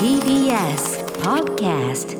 [0.00, 2.19] TBS Podcast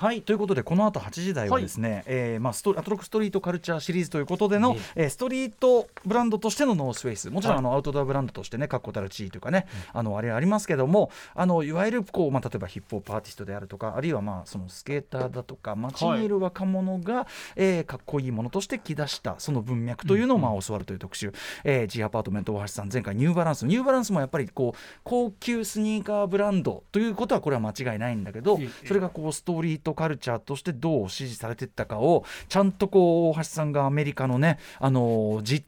[0.00, 7.28] はいということでこの後8時台はですね、はい、えー、まあ、ストアトロックストリートカルチャーシリーズということでの、えー、ストリートブランドとしての North Face。
[7.28, 17.26] もちろんあの、はい、アウトドアブランドとしてね確固たる地位というかね、うん、あのあれありますけどもあのいわゆるこう、まあ、例えばヒップホップアーティストであるとかあるいはまあそのスケーターだとか街にいる若者が、はい、
[17.56, 35.62] えー、かっこいいものとして着出したその文脈というのをまあ教わるという特集、うん、えー、G アパートメント大橋さん前回ニューバランスニューバランスもやっぱりこう高級スニーカーブランドということはこれは間違いないんだけどそれがこうストリートカルチャーとしてどう支持されていったかをちゃんとこう大橋さんがアメリカのねあの現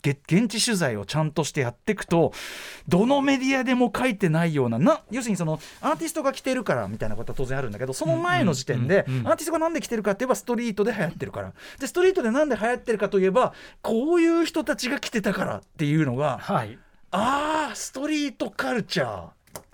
[0.48, 2.32] 地取材をちゃんとしてやっていくと
[2.88, 11.52] どのメディアでも書いてないようなな要するにそのアーティストが来てるからみたいなことは当然あるんだけどその前の時点でアーティストがなんで来てるかって言えばストリートで流行ってるから。
[11.78, 13.52] でストリートでなんで流行ってるかといえば
[13.82, 16.78] こういう人たちが来てたからっていうのが、はい、
[17.10, 19.28] ああストリートカルチャー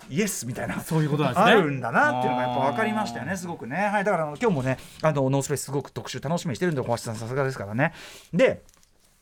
[0.09, 1.51] イエスみたいなそういうことなんですね。
[1.51, 3.77] あるんだなっていうのがやっぱ分かりましたよねすごくね。
[3.77, 7.93] はいだから今日もねあのノースペースすごく特集楽しみにしてるんで小橋さんさすがですからね。
[8.33, 8.63] で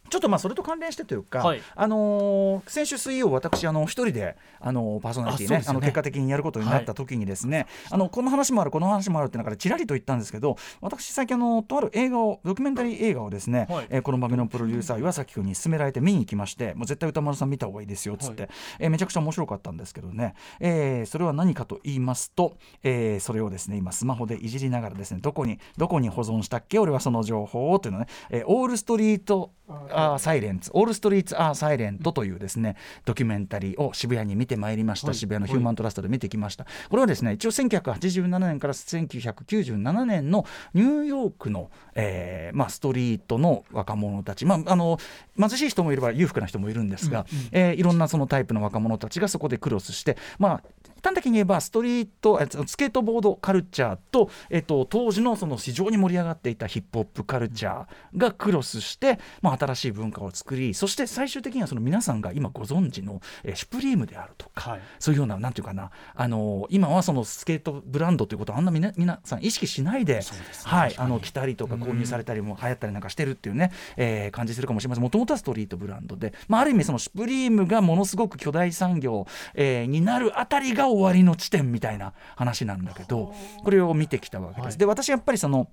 [0.09, 5.63] ちょっとまあそれと関連してというか、はい、あのー、先週水曜、私、あの一人で、あのー、パーソナリティね、ね。
[5.67, 29.51] あの結果的にやることになった時にですね、はい、あのこの話もある、この話もあるって中でちらりと言ったんですけど、私、最近あの、とある映画を、ドキュメンタリー映画をですね、はい、えー、この番組のプロデューサー、岩崎君に勧められて見に行きまして、もう絶対歌丸さん見た方がいいですよっつって、はい、えー、めちゃくちゃ面白かったんですけどね、えー、それは何かと言いますと、えー、それをですね、今、スマホでいじりながらですね、どこに、どこに保存したっけ、俺はその情報をというのね、えー、オールストリート
[29.89, 44.99] あサイレンツオールストリート・アー・サイレントというですねドキュメンタリーを渋谷に見てまいりました、はい、渋谷のヒューマントラストで見てきました、これはですね一応1987年から1997年のニューヨークの、えーまあ、ストリートの若者たち、まあ、あの
[45.37, 50.63] 貧しい人もいれば裕福な人もいるんですが、うんうん、えー、いろんなそのタイプの若者たちがそこでクロスして、まあ、
[51.07, 70.21] 端的に言えばストリートスケートボードカルチャーと、えっと、当時のその非常に盛り上がっていたヒップホップカルチャーがクロスして、まあ、新しい文化を作りそして最終的にはその皆さんが今ご存知の、えー、シュプリームであるとか、はい、そういうようななんていうかな、あのー、今はそのスケートブランドということをあんな皆皆さん意識しないで、ね、
[70.63, 75.03] はい、あの着たりとか購入されたりも流行ったりなんかしてるっていうね、えー、感じするかもしれません。
[75.03, 84.65] もともとはストリートブランドで、まあ、ある意味そのシュプリームがものすごく巨大産業、えー、になるあたりが終わりの地点みたいな話なんだけどこれを見てきたわけです。
[84.65, 85.69] はい、で私やっぱりその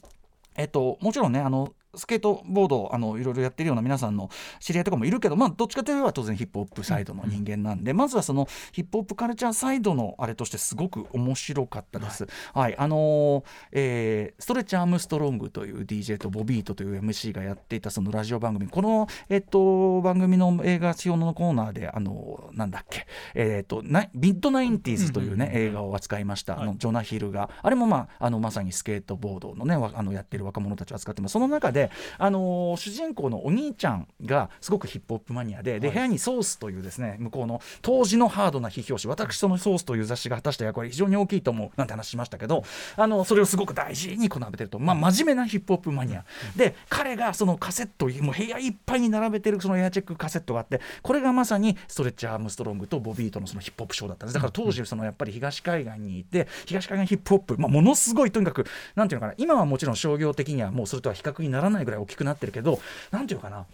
[0.56, 12.24] えっと、もちろんねあのスケートボードあのいろいろやってるような皆さんの知り合いとかもいるけど、まあ、どっちかというと当然ヒップホップサイドの人間なんで、うん、まずはそのヒップホップカルチャーサイドのあれとしてすごく面白かったです。
[12.24, 18.68] はい、はい、あのー、えー、ストレッチ・アームストロングという DJ とボビートという MC がやっていたそのラジオ番組。
[18.68, 27.50] この、えっと、番組の映画時評のコーナーであのなんだっけ、えっとなビッドナインティーズというね、映画を扱いました、あのジョナヒルが。
[27.62, 31.32] あれも、まあ、あのまさにスケートボードのねあのやってる若者たちを扱ってます。
[31.32, 31.83] その中で
[32.18, 42.64] あの主人公のお兄ちゃんがすごくヒップホップマニアでで、部屋にソースというですね向こうの当時のハードな批評誌私そのソースという雑誌が果たした役割非常に大きいと思うなんて話しましたけど
[42.96, 46.24] あのそれをすごく大事にこなべてると、まあ、真面目なヒップホップマニア、
[46.56, 54.34] で彼がそのカセットもう部屋いっぱいに並べてるそのエアチェックカセットがあってこれがまさにストレッチアームストロングとボビーとのそのヒップホップショーだったんです。
[54.34, 62.80] だから当時そのやっぱり東海岸にいて東海岸ヒップホップ、まあ、ものすごいとにかくなんていうのかな今はもちろん商業的にはもうそれとは比較にならないぐらい大きくなってるけど
[63.10, 63.66] なんていうかな。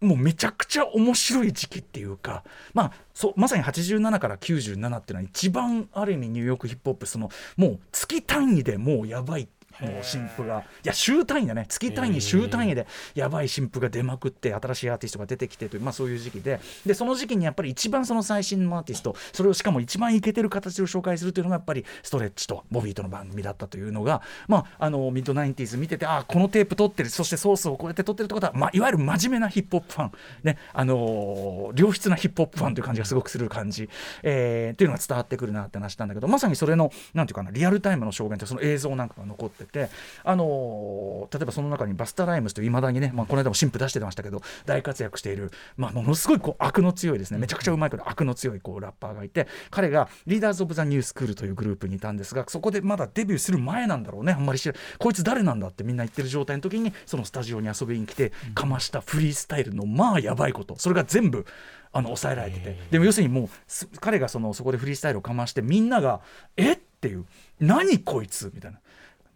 [0.00, 2.44] もうめちゃくちゃ面白い時期っていうか、
[2.74, 9.48] まあ、そまさに87から97っていうのは一番ある意味ニューヨークヒップホップそのもう月単位でもうやばいっ
[9.80, 10.60] もう新譜が。
[10.84, 11.66] いや週単位だね。
[11.68, 16.60] 月単位週単位でやばい新譜が出まくって新しいアーティストが出てきてという、まあ、そういう時期で。
[16.84, 30.12] でその時期にやっぱり一番その最新のアーティストそれをしかも一番イケてる形を紹介するというのがやっぱりストレッチとボビーとの番組だったというのが、まあ、あのミッドナインティーズ見ててあこのテープ撮ってるそしてソースをこうやって撮ってるってことは、まあ、いわゆる真面目なヒップホップファン、
[30.42, 33.88] ねあのー、良質なヒップホップファンという感じがすごくする感じ、
[34.22, 39.88] えー、っていうのが伝わってくるなって話なんだけどまさにそれのなんていうかなリアルタイムの証言ってその映像なんかが残ってて
[40.24, 61.46] あのの例えばその中にバスター・ライムスといういまだにね、まあ、この間も新婦出してましたけど大活躍している、まあ、ものすごいこう悪の強いですねめちゃくちゃうまいけど悪の強いこうラッパーがいて彼がリーダーズ・オブ・ザ・ニュースクールというグループにいたんですがそこでまだデビューする前なんだろうねあんまり知らこいつ誰なんだってみんな言ってる状態の時にそのスタジオに遊びに来てかましたフリースタイルのまあやばいことそれが全部
[61.92, 66.20] あの抑えられててでも要するにもう彼がそのそこでフリースタイルをかましてみんなが
[66.56, 67.24] 「えっ?」ていう
[67.60, 68.80] 「何こいつ?」みたいな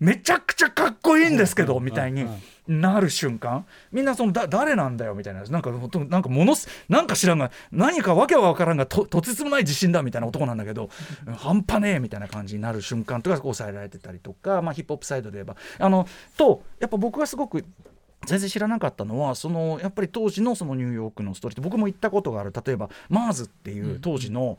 [0.00, 2.26] めちゃくちゃかっこいいんですけど、みたいに
[2.66, 3.66] なる瞬間。
[3.92, 5.42] みんなそのだ誰なんだよみたいな。
[5.42, 5.70] なんか
[6.08, 10.88] なんかものすなんか知らんが何かわけは分からんがととてつもない自信だみたいな男なんだけど
[11.36, 15.56] 半端ねえみたいな感じになる瞬間とか抑えられてたりとか、まあ、ヒップホップサイドで言えば。
[15.78, 16.06] あの
[16.36, 17.64] とやっぱ僕がすごく
[18.26, 24.58] 全然知らなかったのはそのやっぱり当時のそのニューヨークのストリート僕も行ったことがある例えばマーズっていう当時の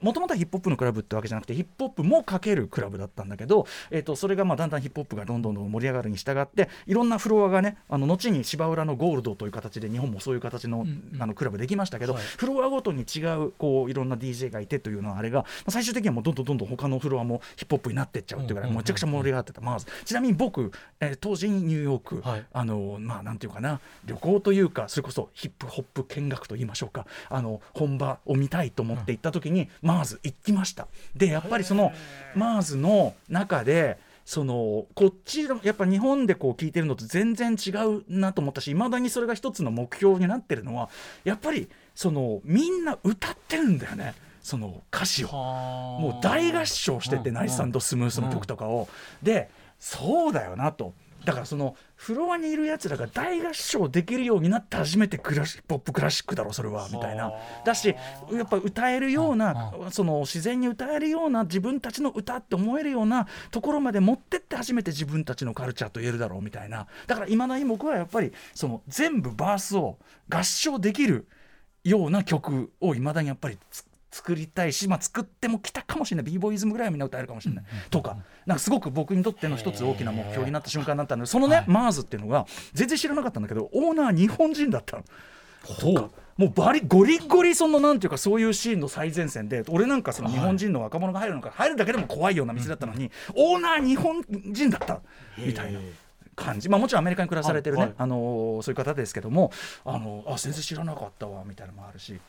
[0.00, 10.86] もともとはヒップホップのクラブってわけじゃなくてヒップホップもかけるクラブだったんだけど、えー、とそれがまあだんだんヒップホップがどんどんどん盛り上がるに従っていろんなフロアがねあの後に芝浦のゴールドという形で日本もそういう形の,、
[11.18, 19.60] あのクラブできましたけど、はい、フロアごとに違うこういろんな DJ がいてというのはあれが最終的にはもうどんどんどんどん他のフロアもヒップホップになってっちゃうっていうからめちゃくちゃ盛り上がってた。
[19.60, 30.86] マーズちなみに僕、えー、当時ニューヨーク、はい、あのまあなんていうかかな旅行というかそれこそヒップホップ見学と言いましょうかあの本場を見たいと思って行った時に、うん、マーズ行きました。
[31.14, 31.92] でやっぱりその
[32.34, 40.90] マーズの中でそのこっちのやっぱ日本でこう聞いてるのと全然違うなと思ったしいまだにそれが一つの目標になってるのは
[41.24, 44.14] やっぱりそのみんな歌ってるんだよね。
[44.40, 45.28] その歌詞を。
[45.28, 48.88] もう大合唱してて、ナイススムースの曲とかを、
[49.22, 50.94] でそうだよなと
[51.28, 57.30] だからそのフロアにいるやつらが大合唱できるようになって初めてクラシポップクラシックだろそれはみたいな。
[57.66, 57.94] だし
[58.32, 66.86] やっぱ歌えるようなその自然に歌えるような自分たちの歌って思えるようなところまで持ってって初めて自分たちのカルチャーと言えるだろうみたいな。
[67.06, 69.98] だからいまだに僕はやっぱりその全部バースを
[70.30, 71.28] 合唱できる
[71.84, 73.87] ような曲をいまだにやっぱり作
[74.34, 76.32] りたいし、まあ、作ってもきたかもしれない。
[76.32, 78.16] B ボーイズムぐらいはみんな歌えるかもしれない、とか
[78.46, 85.04] なんかすごく僕にとっての一つ大きな目標になった瞬間だったんでそのね、はい、マーズっていうのが全然知らなかったんだけどオーナー日本人だったの。
[85.78, 95.00] とかもうバリゴリゴリそのなんていうかそういうシーンの最前線で俺なんかその日本人の若者が入るのか入るだけでも怖いような店だったのに、オーナー日本人だった
[95.36, 95.80] みたいな。
[96.36, 97.90] 感じ、まあ、もちろんアメリカに暮らされてるね、はい。
[97.90, 99.50] はい、あのそういう方ですけども
[99.84, 102.20] あのあ全然知らなかったわみたいなのもあるし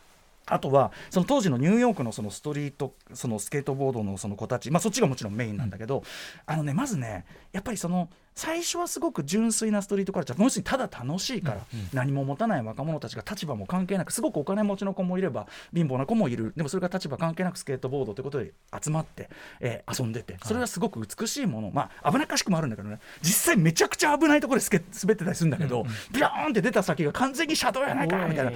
[0.50, 6.04] あとはその当時のニューヨークのそのストリートそのスケートボードのその子たち、まあ、そっちがもちろんメインなんだけど、
[6.46, 8.10] あのねまずねやっぱりその
[8.40, 11.58] 最初はすごく純粋なストリートカルチャー要するにただ楽しいから、
[11.92, 16.54] 何も持たない若者たちが立場も関係なくすごくお金持ちの子もいれば貧乏な子もいる。
[16.56, 23.00] でもそれが立場関係なくスケートボードということで集まって、えー、遊んでてそれはすごく美しいもの、まあ危なっかしくもあるんだけどね。
[23.22, 25.84] 実際めちゃくちゃ危ないところで滑ってたりするんだけど、
[26.14, 28.52] ビャーンって出た先が完全に車道やないかみたいな。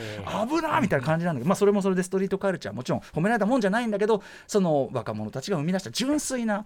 [0.48, 6.66] 危なみたいな感じなんだけど、まあ、それもそれでストリートカルチャーもちろん褒められたもんじゃないんだけどその若者たちが生み出した純粋な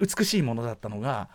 [0.00, 1.28] 美しいものだったのが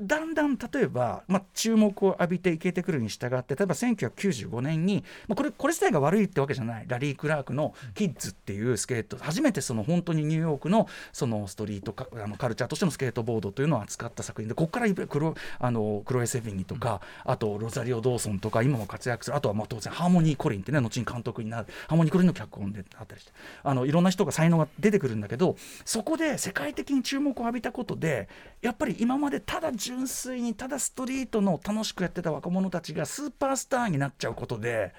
[0.00, 6.84] だんだん例えば、まあ、注目を浴びていけてくるに従って例えば1995年に、まあ、これこれ自体が悪いってわけじゃない。
[6.88, 9.16] ラリー・クラークの「キッズ」っていうスケート。
[9.18, 19.36] 初めてその本当にニューヨークのそのストリートカあのカルチャーとしてのスケートボードというのを扱った作品でここからクロあのクロエ・セフィニとか、あとロザリオ・ドーソンとか今も活躍する。
[19.36, 23.32] あとはまあ当然ハーモニー・コリンってね後に監督になるハーモニー・コリンの脚本であったりして
[23.62, 28.28] あのいろんな人が才能が出てくるんだけどそこで世界的に注目を浴びたことで
[28.60, 34.94] やっぱり今までただ純粋にただストリートの楽しくやってた若者たちがスーパースターになっちゃうことで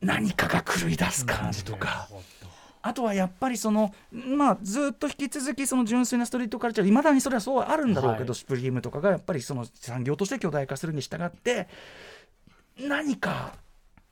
[0.00, 2.08] 何かが狂い出す感じとか。
[2.82, 11.66] あとはやっぱりその、まあ、ずっと引き続きその純粋なストリートカルチャーいまだにそれはそうあるんだろうけど、はい、スプリームとかがやっぱりその産業として巨大化するに従って
[12.78, 13.54] 何か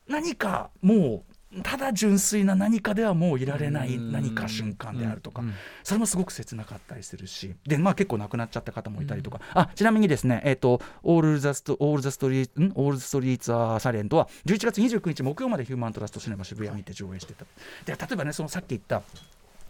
[0.08, 5.42] 何かもうただ純粋な何かではもういられない何か瞬間であるとか、
[5.82, 7.54] それもすごく切なかったりするし。
[7.66, 17.44] で、まあ、結構亡くなっちゃった方もいたりとか、あちなみにですね、えーと、オール・ザ・ストオールザストリートオールストリート・ア・サレントは11月29日木曜までヒューマントラストシネマ渋谷にて上映してた。
[17.84, 19.02] で例えばねそのさっき言った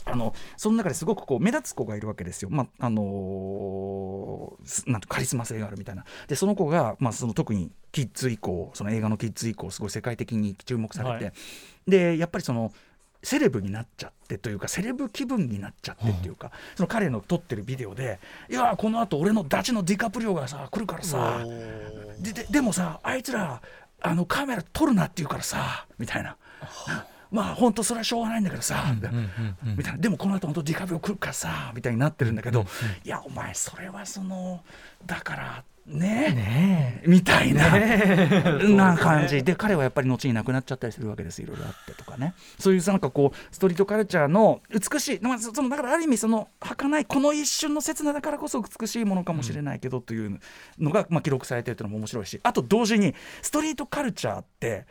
[0.07, 6.05] あのその中ですごくこう目立つ子がいるわけですよ、まああのー、なんカリスマ性があるみたいな。
[6.29, 11.35] でその子が、まあ、その特にキッズ以降その映画のキッズ以降すごい世界的に注目されて、はい、
[11.87, 12.73] でやっぱりその
[13.23, 18.21] セレブになっちゃってというかセレブ気分になっちゃってっていうか、その彼の撮ってるビデオで
[18.51, 21.43] 「いやこのあと俺のダチのディカプリオがさ来るからさ
[22.21, 23.63] でででもさあいつら
[24.03, 26.37] あのカメラ撮るなって言うからさ」みたいな。
[27.35, 29.99] まあ本当それはしょうがないんだけどさ、みたいな。
[29.99, 32.65] でもこの後本当ディカプリオ来るからさみたいになってるんだけど、
[33.05, 34.63] いやお前それはその
[35.05, 37.77] だからねねみたいな、
[38.69, 39.43] な感じ。
[39.43, 42.35] で彼はやっぱり後に亡くなっちゃったりするわけですいろいろあってとかね。
[42.57, 50.39] そういうなんかこうストリートカルチャーの美しい、まあ、そのだからある意味その儚いこの一瞬の刹那だからこそ美しいものかもしれないけどという
[50.79, 52.39] のが、まあ、記録されてるというのも面白いし。
[52.45, 54.87] あと同時にストリートカルチャーって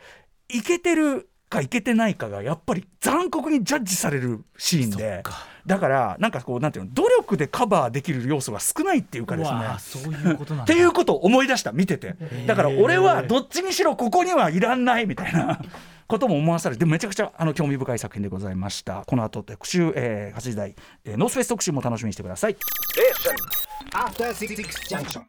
[0.48, 5.22] イケてるかいけてないかがやっぱり残酷にジャッジされるシーンで。
[5.66, 9.60] だからなんかこうなんていうの努力でカバーできる要素が少ないっていうかですね。
[9.78, 12.16] そういうことなんっていうことを思い出した見てて。
[12.46, 15.60] だから俺はどっちにしろここにはいらんないみたいな。
[16.06, 19.04] ことも思わされてめちゃくちゃあの興味深い作品でございました。
[19.06, 22.56] この後特集、えー、8時台、えー、ノースフェス特集も楽しみにしてください。